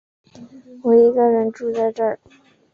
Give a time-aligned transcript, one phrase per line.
[0.81, 2.17] 我一个人住在这